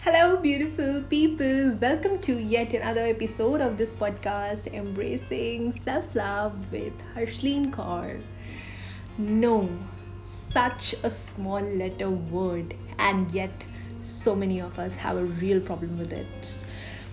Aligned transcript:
Hello, 0.00 0.36
beautiful 0.36 1.02
people. 1.10 1.72
Welcome 1.80 2.20
to 2.20 2.32
yet 2.32 2.72
another 2.72 3.00
episode 3.00 3.60
of 3.60 3.76
this 3.76 3.90
podcast, 3.90 4.72
Embracing 4.72 5.82
Self 5.82 6.14
Love 6.14 6.70
with 6.70 6.92
Harsleen 7.16 7.72
Kaur. 7.72 8.22
No, 9.18 9.68
such 10.22 10.94
a 11.02 11.10
small 11.10 11.60
letter 11.60 12.10
word, 12.10 12.76
and 13.00 13.28
yet 13.32 13.50
so 14.00 14.36
many 14.36 14.60
of 14.60 14.78
us 14.78 14.94
have 14.94 15.16
a 15.16 15.24
real 15.24 15.60
problem 15.60 15.98
with 15.98 16.12
it. 16.12 16.57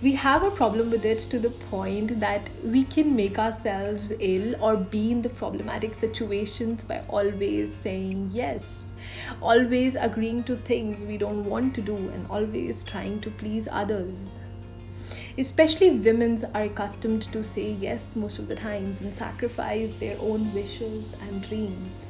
We 0.01 0.13
have 0.13 0.41
a 0.43 0.51
problem 0.51 0.89
with 0.89 1.05
it 1.05 1.19
to 1.31 1.39
the 1.39 1.49
point 1.49 2.19
that 2.21 2.49
we 2.63 2.85
can 2.85 3.15
make 3.15 3.37
ourselves 3.37 4.13
ill 4.19 4.55
or 4.63 4.77
be 4.77 5.11
in 5.11 5.21
the 5.21 5.29
problematic 5.29 5.99
situations 5.99 6.83
by 6.83 7.03
always 7.09 7.75
saying 7.77 8.29
yes. 8.31 8.83
Always 9.41 9.95
agreeing 9.95 10.43
to 10.45 10.55
things 10.57 11.05
we 11.05 11.17
don't 11.17 11.43
want 11.45 11.75
to 11.75 11.81
do 11.81 11.95
and 11.95 12.25
always 12.29 12.83
trying 12.83 13.19
to 13.21 13.29
please 13.31 13.67
others. 13.71 14.39
Especially 15.37 15.91
women 15.91 16.41
are 16.53 16.63
accustomed 16.63 17.23
to 17.33 17.43
say 17.43 17.71
yes 17.71 18.15
most 18.15 18.39
of 18.39 18.47
the 18.47 18.55
times 18.55 19.01
and 19.01 19.13
sacrifice 19.13 19.95
their 19.95 20.17
own 20.21 20.53
wishes 20.53 21.13
and 21.21 21.41
dreams 21.43 22.04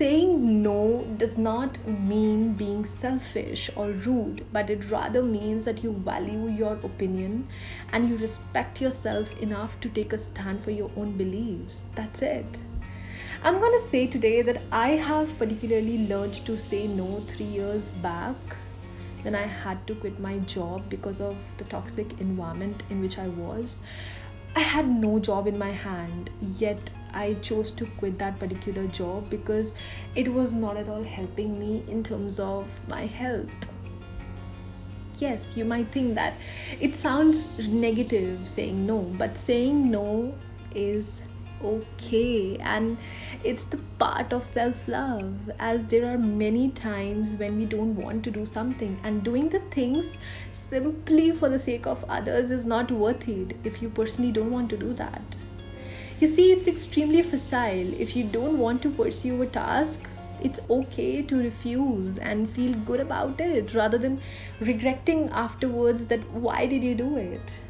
saying 0.00 0.62
no 0.62 1.04
does 1.18 1.36
not 1.36 1.76
mean 1.86 2.54
being 2.54 2.86
selfish 2.86 3.68
or 3.76 3.88
rude, 4.04 4.46
but 4.50 4.70
it 4.70 4.90
rather 4.90 5.22
means 5.22 5.66
that 5.66 5.84
you 5.84 5.92
value 5.92 6.48
your 6.48 6.72
opinion 6.84 7.46
and 7.92 8.08
you 8.08 8.16
respect 8.16 8.80
yourself 8.80 9.30
enough 9.42 9.78
to 9.78 9.90
take 9.90 10.14
a 10.14 10.16
stand 10.16 10.64
for 10.64 10.70
your 10.70 10.90
own 10.96 11.18
beliefs. 11.18 11.84
That's 11.94 12.22
it. 12.22 12.60
I'm 13.42 13.60
going 13.60 13.78
to 13.78 13.88
say 13.90 14.06
today 14.06 14.40
that 14.40 14.62
I 14.72 14.92
have 14.92 15.38
particularly 15.38 15.98
learned 16.06 16.46
to 16.46 16.56
say 16.56 16.86
no 16.86 17.22
three 17.28 17.52
years 17.58 17.90
back 17.90 18.56
when 19.20 19.34
I 19.34 19.46
had 19.46 19.86
to 19.86 19.94
quit 19.94 20.18
my 20.18 20.38
job 20.38 20.88
because 20.88 21.20
of 21.20 21.36
the 21.58 21.64
toxic 21.64 22.18
environment 22.20 22.84
in 22.88 23.02
which 23.02 23.18
I 23.18 23.28
was. 23.28 23.80
I 24.54 24.60
had 24.60 24.88
no 24.88 25.18
job 25.18 25.46
in 25.46 25.58
my 25.58 25.70
hand, 25.70 26.30
yet 26.40 26.90
I 27.12 27.34
chose 27.34 27.70
to 27.72 27.86
quit 27.86 28.18
that 28.18 28.38
particular 28.38 28.86
job 28.86 29.30
because 29.30 29.72
it 30.14 30.32
was 30.32 30.52
not 30.52 30.76
at 30.76 30.88
all 30.88 31.02
helping 31.02 31.58
me 31.58 31.84
in 31.88 32.02
terms 32.02 32.38
of 32.38 32.68
my 32.88 33.06
health. 33.06 33.50
Yes, 35.18 35.56
you 35.56 35.64
might 35.64 35.88
think 35.88 36.14
that 36.14 36.34
it 36.80 36.96
sounds 36.96 37.58
negative 37.58 38.48
saying 38.48 38.86
no, 38.86 39.00
but 39.18 39.36
saying 39.36 39.90
no 39.90 40.34
is 40.74 41.20
okay 41.62 42.56
and 42.60 42.98
it's 43.44 43.64
the 43.64 43.78
part 43.98 44.32
of 44.32 44.42
self 44.42 44.86
love 44.88 45.50
as 45.58 45.84
there 45.86 46.06
are 46.12 46.18
many 46.18 46.70
times 46.70 47.32
when 47.32 47.56
we 47.56 47.64
don't 47.64 47.94
want 47.96 48.24
to 48.24 48.30
do 48.30 48.46
something 48.46 48.98
and 49.04 49.22
doing 49.22 49.48
the 49.48 49.60
things 49.70 50.18
simply 50.52 51.30
for 51.32 51.48
the 51.48 51.58
sake 51.58 51.86
of 51.86 52.04
others 52.08 52.50
is 52.50 52.64
not 52.64 52.90
worth 52.90 53.28
it 53.28 53.56
if 53.64 53.82
you 53.82 53.88
personally 53.88 54.32
don't 54.32 54.50
want 54.50 54.70
to 54.70 54.76
do 54.76 54.92
that. 54.94 55.36
You 56.20 56.28
see 56.28 56.52
it's 56.52 56.68
extremely 56.68 57.22
facile. 57.22 57.94
If 57.98 58.14
you 58.14 58.24
don't 58.24 58.58
want 58.58 58.82
to 58.82 58.90
pursue 58.90 59.40
a 59.42 59.46
task 59.46 60.08
it's 60.42 60.60
okay 60.70 61.22
to 61.22 61.36
refuse 61.36 62.16
and 62.18 62.50
feel 62.50 62.72
good 62.90 63.00
about 63.00 63.40
it 63.40 63.74
rather 63.74 63.98
than 63.98 64.20
regretting 64.60 65.28
afterwards 65.30 66.06
that 66.06 66.30
why 66.32 66.66
did 66.66 66.82
you 66.82 66.94
do 66.94 67.16
it? 67.16 67.60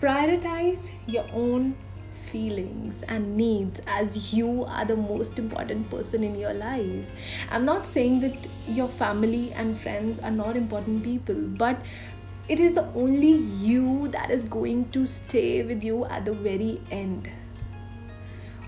Prioritize 0.00 0.90
your 1.06 1.26
own 1.32 1.74
feelings 2.30 3.02
and 3.04 3.36
needs 3.36 3.80
as 3.86 4.32
you 4.32 4.64
are 4.64 4.84
the 4.84 4.96
most 4.96 5.38
important 5.38 5.88
person 5.90 6.24
in 6.24 6.34
your 6.34 6.52
life. 6.52 7.06
I'm 7.50 7.64
not 7.64 7.86
saying 7.86 8.20
that 8.20 8.46
your 8.66 8.88
family 8.88 9.52
and 9.52 9.78
friends 9.78 10.18
are 10.20 10.30
not 10.30 10.56
important 10.56 11.02
people, 11.04 11.42
but 11.64 11.80
it 12.48 12.60
is 12.60 12.78
only 12.78 13.32
you 13.68 14.08
that 14.08 14.30
is 14.30 14.44
going 14.44 14.88
to 14.90 15.04
stay 15.06 15.64
with 15.64 15.82
you 15.82 16.04
at 16.06 16.24
the 16.24 16.32
very 16.32 16.80
end 16.90 17.28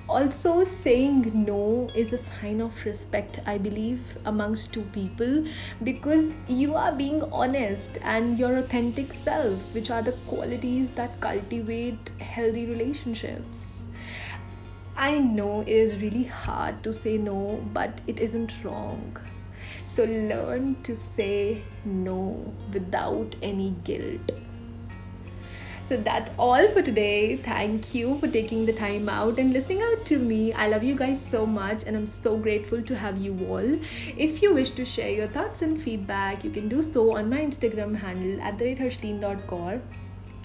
also 0.08 0.64
saying 0.64 1.30
no 1.44 1.90
is 1.94 2.12
a 2.14 2.18
sign 2.18 2.60
of 2.62 2.84
respect 2.86 3.40
i 3.46 3.56
believe 3.58 4.16
amongst 4.24 4.72
two 4.72 4.84
people 4.96 5.44
because 5.84 6.30
you 6.46 6.74
are 6.74 6.92
being 7.00 7.22
honest 7.30 7.98
and 8.02 8.38
your 8.38 8.56
authentic 8.58 9.12
self 9.12 9.62
which 9.74 9.90
are 9.90 10.02
the 10.02 10.12
qualities 10.32 10.90
that 10.92 11.20
cultivate 11.20 12.10
healthy 12.20 12.66
relationships. 12.66 13.82
I 14.96 15.18
know 15.18 15.60
it 15.60 15.68
is 15.68 16.00
really 16.02 16.24
hard 16.24 16.82
to 16.84 16.92
say 16.92 17.16
no 17.18 17.62
but 17.72 18.00
it 18.06 18.18
isn't 18.18 18.64
wrong. 18.64 19.16
So 19.84 20.04
learn 20.04 20.82
to 20.82 20.96
say 20.96 21.62
no 21.84 22.54
without 22.72 23.36
any 23.42 23.70
guilt 23.84 24.32
so 25.88 25.96
that's 25.96 26.30
all 26.38 26.68
for 26.72 26.82
today. 26.82 27.36
Thank 27.36 27.94
you 27.94 28.18
for 28.18 28.28
taking 28.28 28.66
the 28.66 28.74
time 28.74 29.08
out 29.08 29.38
and 29.38 29.54
listening 29.54 29.80
out 29.80 30.04
to 30.06 30.18
me. 30.18 30.52
I 30.52 30.68
love 30.68 30.82
you 30.82 30.94
guys 30.94 31.24
so 31.24 31.46
much 31.46 31.84
and 31.86 31.96
I'm 31.96 32.06
so 32.06 32.36
grateful 32.36 32.82
to 32.82 32.94
have 32.94 33.16
you 33.16 33.32
all. 33.48 33.78
If 34.16 34.42
you 34.42 34.52
wish 34.52 34.70
to 34.72 34.84
share 34.84 35.10
your 35.10 35.28
thoughts 35.28 35.62
and 35.62 35.80
feedback, 35.80 36.44
you 36.44 36.50
can 36.50 36.68
do 36.68 36.82
so 36.82 37.16
on 37.16 37.30
my 37.30 37.38
Instagram 37.38 37.96
handle 37.96 38.38
at 38.42 38.58
the 38.58 38.66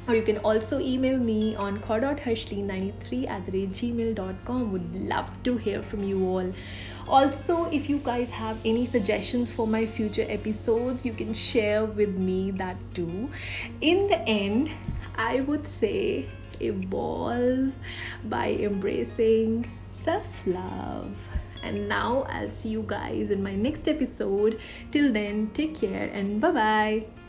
or 0.07 0.15
you 0.15 0.21
can 0.21 0.37
also 0.39 0.79
email 0.79 1.17
me 1.17 1.55
on 1.55 1.79
kaur.harsleen93 1.79 3.29
at 3.29 3.45
gmail.com. 3.45 4.71
Would 4.71 4.95
love 4.95 5.31
to 5.43 5.57
hear 5.57 5.81
from 5.81 6.03
you 6.03 6.25
all. 6.25 6.53
Also, 7.07 7.65
if 7.71 7.89
you 7.89 7.99
guys 7.99 8.29
have 8.29 8.57
any 8.65 8.85
suggestions 8.85 9.51
for 9.51 9.67
my 9.67 9.85
future 9.85 10.25
episodes, 10.27 11.05
you 11.05 11.13
can 11.13 11.33
share 11.33 11.85
with 11.85 12.15
me 12.15 12.51
that 12.51 12.77
too. 12.93 13.29
In 13.81 14.07
the 14.07 14.19
end, 14.27 14.71
I 15.15 15.41
would 15.41 15.67
say 15.67 16.27
evolve 16.59 17.73
by 18.25 18.51
embracing 18.51 19.69
self 19.91 20.25
love. 20.45 21.15
And 21.63 21.87
now 21.87 22.23
I'll 22.29 22.51
see 22.51 22.69
you 22.69 22.83
guys 22.85 23.31
in 23.31 23.41
my 23.41 23.55
next 23.55 23.87
episode. 23.87 24.59
Till 24.91 25.13
then, 25.13 25.51
take 25.53 25.79
care 25.79 26.09
and 26.11 26.41
bye 26.41 26.51
bye. 26.51 27.22